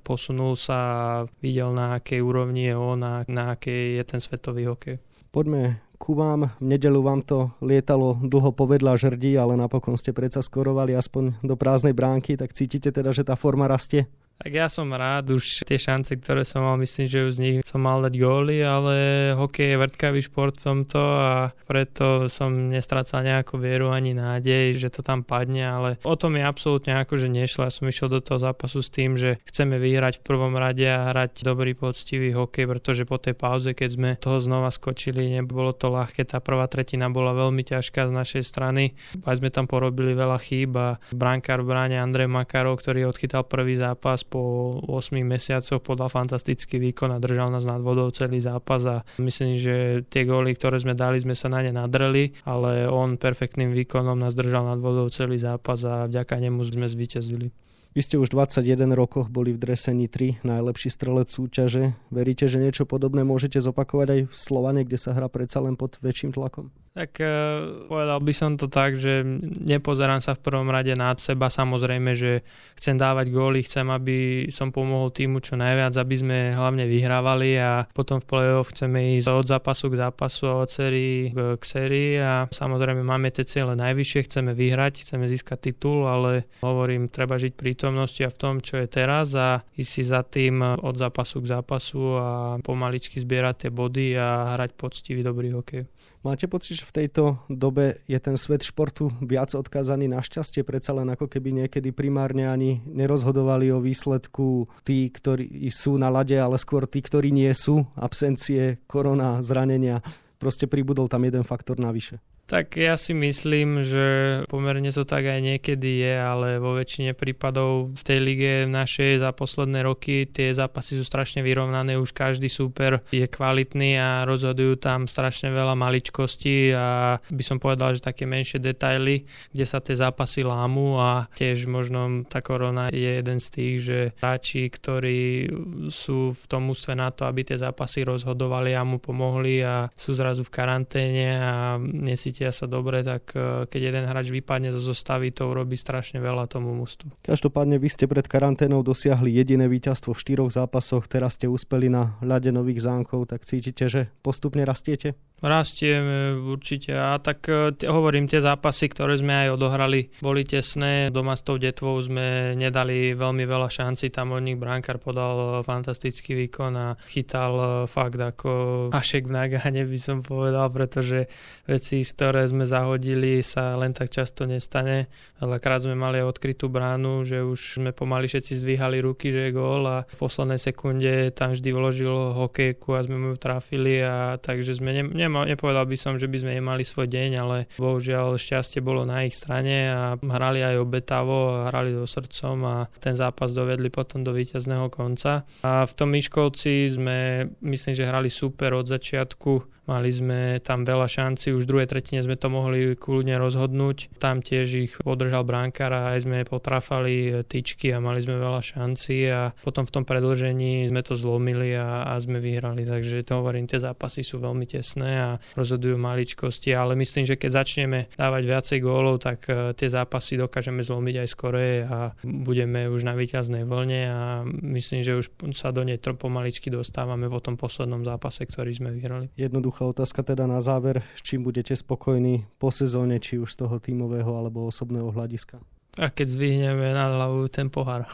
posunul 0.00 0.56
sa 0.56 0.80
a 0.82 1.26
videl 1.44 1.76
na 1.76 2.00
akej 2.00 2.24
úrovni 2.24 2.72
je 2.72 2.76
on 2.78 3.04
a 3.04 3.26
na 3.28 3.52
akej 3.52 4.00
je 4.00 4.04
ten 4.08 4.20
svetový 4.22 4.70
hokej. 4.70 4.96
Poďme 5.28 5.91
ku 6.02 6.18
vám. 6.18 6.50
V 6.58 6.66
nedelu 6.74 6.98
vám 6.98 7.22
to 7.22 7.54
lietalo 7.62 8.18
dlho 8.18 8.50
povedla 8.50 8.98
žrdí, 8.98 9.38
ale 9.38 9.54
napokon 9.54 9.94
ste 9.94 10.10
predsa 10.10 10.42
skorovali 10.42 10.98
aspoň 10.98 11.38
do 11.46 11.54
prázdnej 11.54 11.94
bránky, 11.94 12.34
tak 12.34 12.50
cítite 12.50 12.90
teda, 12.90 13.14
že 13.14 13.22
tá 13.22 13.38
forma 13.38 13.70
rastie? 13.70 14.10
Tak 14.42 14.50
ja 14.50 14.66
som 14.66 14.90
rád, 14.90 15.38
už 15.38 15.62
tie 15.62 15.78
šance, 15.78 16.18
ktoré 16.18 16.42
som 16.42 16.66
mal, 16.66 16.74
myslím, 16.82 17.06
že 17.06 17.22
už 17.22 17.32
z 17.38 17.42
nich 17.46 17.56
som 17.62 17.78
mal 17.78 18.02
dať 18.02 18.18
góly, 18.18 18.58
ale 18.58 18.94
hokej 19.38 19.70
je 19.70 19.78
vrtkavý 19.78 20.18
šport 20.18 20.58
v 20.58 20.66
tomto 20.66 20.98
a 20.98 21.54
preto 21.62 22.26
som 22.26 22.50
nestracal 22.50 23.22
nejakú 23.22 23.54
vieru 23.54 23.94
ani 23.94 24.18
nádej, 24.18 24.74
že 24.82 24.90
to 24.90 25.06
tam 25.06 25.22
padne, 25.22 25.62
ale 25.62 25.90
o 26.02 26.18
tom 26.18 26.34
je 26.34 26.42
absolútne 26.42 26.90
ako, 26.98 27.22
že 27.22 27.30
nešlo. 27.30 27.70
Ja 27.70 27.72
som 27.72 27.86
išiel 27.86 28.10
do 28.10 28.18
toho 28.18 28.42
zápasu 28.42 28.82
s 28.82 28.90
tým, 28.90 29.14
že 29.14 29.38
chceme 29.46 29.78
vyhrať 29.78 30.18
v 30.18 30.26
prvom 30.26 30.58
rade 30.58 30.90
a 30.90 31.14
hrať 31.14 31.46
dobrý, 31.46 31.78
poctivý 31.78 32.34
hokej, 32.34 32.66
pretože 32.66 33.06
po 33.06 33.22
tej 33.22 33.38
pauze, 33.38 33.70
keď 33.78 33.88
sme 33.94 34.10
toho 34.18 34.42
znova 34.42 34.74
skočili, 34.74 35.38
nebolo 35.38 35.70
to 35.70 35.91
ľahké. 35.92 36.24
Tá 36.24 36.40
prvá 36.40 36.64
tretina 36.72 37.12
bola 37.12 37.36
veľmi 37.36 37.60
ťažká 37.60 38.08
z 38.08 38.12
našej 38.12 38.42
strany. 38.48 38.96
Aj 39.28 39.36
sme 39.36 39.52
tam 39.52 39.68
porobili 39.68 40.16
veľa 40.16 40.40
chýb 40.40 40.72
a 40.80 40.96
brankár 41.12 41.60
v 41.60 41.68
bráne 41.68 42.00
Andrej 42.00 42.32
Makarov, 42.32 42.80
ktorý 42.80 43.06
odchytal 43.06 43.44
prvý 43.44 43.76
zápas, 43.76 44.24
po 44.24 44.40
8 44.88 45.20
mesiacoch 45.20 45.84
podal 45.84 46.08
fantastický 46.08 46.80
výkon 46.80 47.12
a 47.12 47.20
držal 47.20 47.52
nás 47.52 47.68
nad 47.68 47.84
vodou 47.84 48.08
celý 48.08 48.40
zápas 48.40 48.80
a 48.88 48.96
myslím, 49.20 49.60
že 49.60 50.06
tie 50.08 50.24
góly, 50.24 50.56
ktoré 50.56 50.80
sme 50.80 50.96
dali, 50.96 51.20
sme 51.20 51.36
sa 51.36 51.52
na 51.52 51.60
ne 51.60 51.72
nadreli, 51.74 52.32
ale 52.48 52.88
on 52.88 53.20
perfektným 53.20 53.76
výkonom 53.76 54.16
nás 54.16 54.32
držal 54.32 54.64
nad 54.64 54.80
vodou 54.80 55.06
celý 55.12 55.36
zápas 55.36 55.84
a 55.84 56.08
vďaka 56.08 56.40
nemu 56.40 56.64
sme 56.64 56.88
zvíťazili. 56.88 57.52
Vy 57.92 58.00
ste 58.00 58.16
už 58.16 58.32
21 58.32 58.96
rokoch 58.96 59.28
boli 59.28 59.52
v 59.52 59.60
dresení 59.60 60.08
3, 60.08 60.40
najlepší 60.48 60.88
strelec 60.88 61.28
súťaže. 61.28 61.92
Veríte, 62.08 62.48
že 62.48 62.56
niečo 62.56 62.88
podobné 62.88 63.20
môžete 63.20 63.60
zopakovať 63.60 64.08
aj 64.08 64.20
v 64.32 64.34
Slovane, 64.34 64.80
kde 64.88 64.96
sa 64.96 65.12
hrá 65.12 65.28
predsa 65.28 65.60
len 65.60 65.76
pod 65.76 66.00
väčším 66.00 66.32
tlakom? 66.32 66.72
Tak 66.92 67.24
uh, 67.24 67.88
povedal 67.88 68.20
by 68.20 68.34
som 68.36 68.60
to 68.60 68.68
tak, 68.68 69.00
že 69.00 69.24
nepozerám 69.64 70.20
sa 70.20 70.36
v 70.36 70.44
prvom 70.44 70.68
rade 70.68 70.92
nad 70.92 71.16
seba. 71.16 71.48
Samozrejme, 71.48 72.12
že 72.12 72.44
chcem 72.76 73.00
dávať 73.00 73.32
góly, 73.32 73.64
chcem, 73.64 73.88
aby 73.88 74.44
som 74.52 74.68
pomohol 74.68 75.08
týmu 75.08 75.40
čo 75.40 75.56
najviac, 75.56 75.96
aby 75.96 76.14
sme 76.20 76.38
hlavne 76.52 76.84
vyhrávali 76.84 77.56
a 77.56 77.88
potom 77.96 78.20
v 78.20 78.28
play-off 78.28 78.76
chceme 78.76 79.16
ísť 79.16 79.24
od 79.24 79.48
zápasu 79.48 79.88
k 79.88 80.04
zápasu 80.04 80.44
a 80.52 80.60
od 80.60 80.68
sérii 80.68 81.32
k 81.32 81.62
sérii 81.64 82.20
a 82.20 82.44
samozrejme 82.52 83.00
máme 83.00 83.32
tie 83.32 83.48
cieľe 83.48 83.72
najvyššie, 83.72 84.28
chceme 84.28 84.52
vyhrať, 84.52 85.00
chceme 85.00 85.32
získať 85.32 85.72
titul, 85.72 86.04
ale 86.04 86.44
hovorím, 86.60 87.08
treba 87.08 87.40
žiť 87.40 87.56
prítomnosti 87.56 88.20
a 88.20 88.28
v 88.28 88.36
tom, 88.36 88.60
čo 88.60 88.76
je 88.76 88.86
teraz 88.92 89.32
a 89.32 89.64
ísť 89.80 89.90
si 89.96 90.02
za 90.04 90.20
tým 90.28 90.60
od 90.60 90.94
zápasu 91.00 91.40
k 91.40 91.56
zápasu 91.56 92.20
a 92.20 92.28
pomaličky 92.60 93.16
zbierať 93.16 93.64
tie 93.64 93.70
body 93.72 94.12
a 94.20 94.60
hrať 94.60 94.76
poctivý 94.76 95.24
dobrý 95.24 95.56
hokej. 95.56 95.88
Máte 96.22 96.46
pocit, 96.46 96.78
v 96.82 96.92
tejto 96.92 97.38
dobe 97.46 98.02
je 98.10 98.18
ten 98.18 98.34
svet 98.34 98.66
športu 98.66 99.14
viac 99.22 99.54
odkázaný 99.54 100.10
na 100.10 100.20
šťastie, 100.20 100.66
predsa 100.66 100.92
len 100.92 101.08
ako 101.10 101.30
keby 101.30 101.64
niekedy 101.64 101.94
primárne 101.94 102.50
ani 102.50 102.82
nerozhodovali 102.84 103.70
o 103.70 103.80
výsledku 103.80 104.66
tí, 104.82 105.08
ktorí 105.08 105.70
sú 105.70 105.96
na 105.96 106.10
lade, 106.10 106.34
ale 106.34 106.58
skôr 106.58 106.84
tí, 106.90 107.00
ktorí 107.00 107.30
nie 107.30 107.50
sú, 107.54 107.86
absencie, 107.94 108.82
korona, 108.90 109.40
zranenia. 109.40 110.02
Proste 110.36 110.66
pribudol 110.66 111.06
tam 111.06 111.22
jeden 111.22 111.46
faktor 111.46 111.78
navyše. 111.78 112.18
Tak 112.52 112.76
ja 112.76 113.00
si 113.00 113.16
myslím, 113.16 113.80
že 113.80 114.04
pomerne 114.44 114.92
to 114.92 115.08
tak 115.08 115.24
aj 115.24 115.40
niekedy 115.40 116.04
je, 116.04 116.14
ale 116.20 116.60
vo 116.60 116.76
väčšine 116.76 117.16
prípadov 117.16 117.96
v 117.96 118.02
tej 118.04 118.18
lige 118.20 118.52
našej 118.68 119.24
za 119.24 119.32
posledné 119.32 119.80
roky 119.80 120.28
tie 120.28 120.52
zápasy 120.52 121.00
sú 121.00 121.04
strašne 121.08 121.40
vyrovnané, 121.40 121.96
už 121.96 122.12
každý 122.12 122.52
súper 122.52 123.00
je 123.08 123.24
kvalitný 123.24 123.96
a 123.96 124.28
rozhodujú 124.28 124.76
tam 124.76 125.08
strašne 125.08 125.48
veľa 125.48 125.72
maličkostí 125.72 126.76
a 126.76 127.16
by 127.24 127.40
som 127.40 127.56
povedal, 127.56 127.96
že 127.96 128.04
také 128.04 128.28
menšie 128.28 128.60
detaily, 128.60 129.24
kde 129.56 129.64
sa 129.64 129.80
tie 129.80 129.96
zápasy 129.96 130.44
lámu 130.44 131.00
a 131.00 131.32
tiež 131.32 131.64
možno 131.64 132.28
tá 132.28 132.44
korona 132.44 132.92
je 132.92 133.16
jeden 133.16 133.40
z 133.40 133.48
tých, 133.48 133.76
že 133.80 133.98
hráči, 134.20 134.68
ktorí 134.68 135.48
sú 135.88 136.36
v 136.36 136.44
tom 136.52 136.68
ústve 136.68 136.92
na 136.92 137.08
to, 137.16 137.24
aby 137.24 137.48
tie 137.48 137.56
zápasy 137.56 138.04
rozhodovali 138.04 138.76
a 138.76 138.84
mu 138.84 139.00
pomohli 139.00 139.64
a 139.64 139.88
sú 139.96 140.12
zrazu 140.12 140.44
v 140.44 140.52
karanténe 140.52 141.40
a 141.40 141.80
nesíte 141.80 142.41
cítia 142.42 142.50
sa 142.50 142.66
dobre, 142.66 143.06
tak 143.06 143.30
e, 143.38 143.70
keď 143.70 143.80
jeden 143.94 144.04
hráč 144.10 144.34
vypadne 144.34 144.74
zo 144.74 144.82
zostavy, 144.82 145.30
to 145.30 145.46
urobí 145.46 145.78
strašne 145.78 146.18
veľa 146.18 146.50
tomu 146.50 146.74
mustu. 146.74 147.06
Každopádne 147.22 147.78
vy 147.78 147.86
ste 147.86 148.10
pred 148.10 148.26
karanténou 148.26 148.82
dosiahli 148.82 149.30
jediné 149.30 149.70
víťazstvo 149.70 150.10
v 150.10 150.18
štyroch 150.18 150.50
zápasoch, 150.50 151.06
teraz 151.06 151.38
ste 151.38 151.46
uspeli 151.46 151.86
na 151.86 152.18
ľade 152.18 152.50
nových 152.50 152.82
zánkov, 152.82 153.30
tak 153.30 153.46
cítite, 153.46 153.86
že 153.86 154.10
postupne 154.26 154.66
rastiete? 154.66 155.14
Rastieme 155.42 156.38
určite 156.38 156.94
a 156.94 157.18
tak 157.18 157.50
e, 157.50 157.74
t- 157.74 157.90
hovorím, 157.90 158.30
tie 158.30 158.38
zápasy, 158.38 158.86
ktoré 158.86 159.18
sme 159.18 159.34
aj 159.34 159.58
odohrali, 159.58 160.14
boli 160.22 160.46
tesné. 160.46 161.10
Doma 161.10 161.34
s 161.34 161.42
tou 161.42 161.58
detvou 161.58 161.98
sme 161.98 162.54
nedali 162.54 163.10
veľmi 163.10 163.42
veľa 163.42 163.66
šanci, 163.66 164.14
tam 164.14 164.38
od 164.38 164.46
nich 164.46 164.54
Brankár 164.54 165.02
podal 165.02 165.34
e, 165.34 165.66
fantastický 165.66 166.38
výkon 166.46 166.72
a 166.78 166.94
chytal 167.10 167.52
e, 167.58 167.66
fakt 167.90 168.22
ako 168.22 168.50
Ašek 168.94 169.26
v 169.26 169.34
Nagane 169.34 169.82
by 169.82 169.98
som 169.98 170.22
povedal, 170.22 170.70
pretože 170.70 171.26
veci, 171.66 172.06
ktoré 172.06 172.46
sme 172.46 172.62
zahodili 172.62 173.42
sa 173.42 173.74
len 173.74 173.90
tak 173.90 174.14
často 174.14 174.46
nestane. 174.46 175.10
Veľakrát 175.42 175.82
sme 175.82 175.98
mali 175.98 176.22
odkrytú 176.22 176.70
bránu, 176.70 177.26
že 177.26 177.42
už 177.42 177.82
sme 177.82 177.90
pomaly 177.90 178.30
všetci 178.30 178.62
zdvíhali 178.62 179.02
ruky, 179.02 179.34
že 179.34 179.50
je 179.50 179.56
gól 179.58 179.82
a 179.90 180.06
v 180.06 180.16
poslednej 180.22 180.62
sekunde 180.62 181.34
tam 181.34 181.50
vždy 181.50 181.70
vložil 181.74 182.14
hokejku 182.38 182.94
a 182.94 183.02
sme 183.02 183.18
mu 183.18 183.34
trafili 183.34 183.98
a 184.06 184.38
takže 184.38 184.78
sme 184.78 184.94
ne, 184.94 185.31
ne, 185.32 185.56
nepovedal 185.56 185.88
by 185.88 185.96
som, 185.96 186.20
že 186.20 186.28
by 186.28 186.44
sme 186.44 186.52
nemali 186.60 186.84
svoj 186.84 187.08
deň, 187.08 187.30
ale 187.40 187.56
bohužiaľ 187.80 188.36
šťastie 188.36 188.84
bolo 188.84 189.08
na 189.08 189.24
ich 189.24 189.34
strane 189.34 189.88
a 189.88 190.14
hrali 190.20 190.60
aj 190.60 190.76
obetavo, 190.76 191.66
hrali 191.72 191.96
so 191.96 192.04
srdcom 192.04 192.56
a 192.68 192.76
ten 193.00 193.16
zápas 193.16 193.56
dovedli 193.56 193.88
potom 193.88 194.20
do 194.20 194.36
víťazného 194.36 194.92
konca. 194.92 195.48
A 195.64 195.88
v 195.88 195.92
tom 195.96 196.12
Miškovci 196.12 196.92
sme, 196.92 197.48
myslím, 197.64 197.96
že 197.96 198.08
hrali 198.08 198.28
super 198.28 198.76
od 198.76 198.86
začiatku 198.86 199.81
Mali 199.82 200.14
sme 200.14 200.62
tam 200.62 200.86
veľa 200.86 201.10
šanci, 201.10 201.50
už 201.50 201.66
v 201.66 201.70
druhej 201.74 201.88
tretine 201.90 202.22
sme 202.22 202.38
to 202.38 202.46
mohli 202.46 202.94
kľudne 202.94 203.34
rozhodnúť. 203.34 204.14
Tam 204.22 204.38
tiež 204.38 204.68
ich 204.78 204.92
podržal 205.02 205.42
bránkár 205.42 205.90
a 205.90 206.14
aj 206.14 206.22
sme 206.22 206.46
potrafali 206.46 207.42
tyčky 207.50 207.90
a 207.90 207.98
mali 207.98 208.22
sme 208.22 208.38
veľa 208.38 208.62
šanci 208.62 209.26
a 209.26 209.50
potom 209.66 209.82
v 209.82 209.94
tom 209.94 210.04
predlžení 210.06 210.86
sme 210.86 211.02
to 211.02 211.18
zlomili 211.18 211.74
a, 211.74 212.06
a 212.06 212.14
sme 212.22 212.38
vyhrali. 212.38 212.86
Takže 212.86 213.26
to 213.26 213.42
hovorím, 213.42 213.66
tie 213.66 213.82
zápasy 213.82 214.22
sú 214.22 214.38
veľmi 214.38 214.70
tesné 214.70 215.18
a 215.18 215.30
rozhodujú 215.58 215.98
maličkosti, 215.98 216.70
ale 216.78 216.94
myslím, 217.02 217.26
že 217.26 217.34
keď 217.34 217.66
začneme 217.66 218.06
dávať 218.14 218.42
viacej 218.46 218.78
gólov, 218.78 219.26
tak 219.26 219.50
e, 219.50 219.74
tie 219.74 219.90
zápasy 219.90 220.38
dokážeme 220.38 220.86
zlomiť 220.86 221.26
aj 221.26 221.28
skore 221.28 221.82
a 221.82 222.14
budeme 222.22 222.86
už 222.86 223.02
na 223.02 223.18
víťaznej 223.18 223.66
vlne 223.66 224.00
a 224.06 224.20
myslím, 224.46 225.02
že 225.02 225.18
už 225.18 225.26
sa 225.58 225.74
do 225.74 225.82
nej 225.82 225.98
pomaličky 225.98 226.70
dostávame 226.70 227.26
po 227.26 227.42
tom 227.42 227.58
poslednom 227.58 228.06
zápase, 228.06 228.46
ktorý 228.46 228.70
sme 228.76 228.90
vyhrali. 228.94 229.26
Jednoduchá 229.72 229.88
otázka 229.88 230.20
teda 230.20 230.44
na 230.44 230.60
záver, 230.60 231.00
čím 231.24 231.48
budete 231.48 231.72
spokojní 231.72 232.44
po 232.60 232.68
sezóne, 232.68 233.16
či 233.16 233.40
už 233.40 233.56
z 233.56 233.64
toho 233.64 233.80
tímového 233.80 234.28
alebo 234.28 234.68
osobného 234.68 235.08
hľadiska? 235.08 235.64
A 235.96 236.12
keď 236.12 236.28
zvihneme 236.28 236.92
nad 236.92 237.08
hlavu 237.08 237.48
ten 237.48 237.72
pohár. 237.72 238.04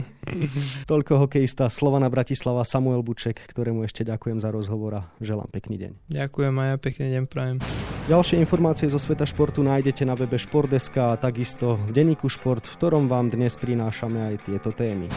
Toľko 0.92 1.24
hokejista 1.24 1.72
Slovana 1.72 2.12
Bratislava 2.12 2.68
Samuel 2.68 3.00
Buček, 3.00 3.48
ktorému 3.48 3.88
ešte 3.88 4.04
ďakujem 4.04 4.44
za 4.44 4.52
rozhovor 4.52 4.92
a 5.00 5.02
želám 5.24 5.48
pekný 5.48 5.80
deň. 5.80 5.92
Ďakujem 6.12 6.52
aj 6.52 6.68
ja 6.68 6.76
pekný 6.76 7.06
deň 7.16 7.24
prajem. 7.32 7.56
Ďalšie 8.04 8.36
informácie 8.36 8.84
zo 8.92 9.00
sveta 9.00 9.24
športu 9.24 9.64
nájdete 9.64 10.04
na 10.04 10.12
webe 10.12 10.36
Športdeska 10.36 11.16
a 11.16 11.18
takisto 11.18 11.80
v 11.88 11.96
denníku 11.96 12.28
Šport, 12.28 12.60
v 12.68 12.76
ktorom 12.76 13.08
vám 13.08 13.32
dnes 13.32 13.56
prinášame 13.56 14.28
aj 14.28 14.44
tieto 14.44 14.76
témy. 14.76 15.08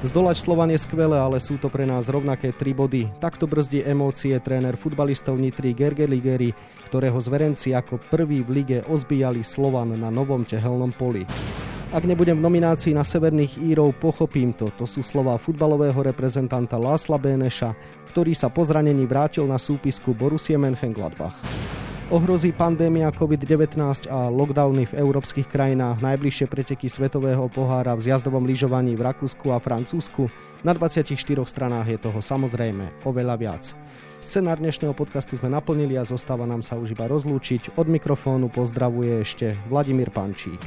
Zdolať 0.00 0.48
Slovan 0.48 0.72
je 0.72 0.80
skvelé, 0.80 1.20
ale 1.20 1.36
sú 1.36 1.60
to 1.60 1.68
pre 1.68 1.84
nás 1.84 2.08
rovnaké 2.08 2.56
tri 2.56 2.72
body. 2.72 3.12
Takto 3.20 3.44
brzdí 3.44 3.84
emócie 3.84 4.32
tréner 4.40 4.80
futbalistov 4.80 5.36
Nitry 5.36 5.76
Gerge 5.76 6.08
Ligeri, 6.08 6.56
ktorého 6.88 7.20
zverenci 7.20 7.76
ako 7.76 8.00
prvý 8.08 8.40
v 8.40 8.64
lige 8.64 8.78
ozbíjali 8.88 9.44
Slovan 9.44 9.92
na 10.00 10.08
novom 10.08 10.40
tehelnom 10.40 10.96
poli. 10.96 11.28
Ak 11.92 12.08
nebudem 12.08 12.40
v 12.40 12.46
nominácii 12.48 12.96
na 12.96 13.04
Severných 13.04 13.60
Írov, 13.60 13.92
pochopím 14.00 14.56
to. 14.56 14.72
To 14.80 14.88
sú 14.88 15.04
slova 15.04 15.36
futbalového 15.36 16.00
reprezentanta 16.00 16.80
Lásla 16.80 17.20
Béneša, 17.20 17.76
ktorý 18.08 18.32
sa 18.32 18.48
po 18.48 18.64
zranení 18.64 19.04
vrátil 19.04 19.44
na 19.44 19.60
súpisku 19.60 20.16
Borussia 20.16 20.56
Mönchengladbach. 20.56 21.36
Ohrozí 22.10 22.50
pandémia 22.50 23.14
COVID-19 23.14 23.78
a 24.10 24.26
lockdowny 24.26 24.82
v 24.90 24.98
európskych 24.98 25.46
krajinách 25.46 26.02
najbližšie 26.02 26.50
preteky 26.50 26.90
Svetového 26.90 27.46
pohára 27.46 27.94
v 27.94 28.02
zjazdovom 28.02 28.42
lyžovaní 28.50 28.98
v 28.98 29.06
Rakúsku 29.06 29.54
a 29.54 29.62
Francúzsku? 29.62 30.26
Na 30.66 30.74
24 30.74 31.14
stranách 31.46 31.86
je 31.86 31.98
toho 32.02 32.18
samozrejme 32.18 33.06
oveľa 33.06 33.34
viac. 33.38 33.64
Scenár 34.18 34.58
dnešného 34.58 34.90
podcastu 34.90 35.38
sme 35.38 35.54
naplnili 35.54 35.94
a 35.94 36.02
zostáva 36.02 36.50
nám 36.50 36.66
sa 36.66 36.74
už 36.74 36.98
iba 36.98 37.06
rozlúčiť. 37.06 37.78
Od 37.78 37.86
mikrofónu 37.86 38.50
pozdravuje 38.50 39.22
ešte 39.22 39.54
Vladimír 39.70 40.10
Pančík. 40.10 40.58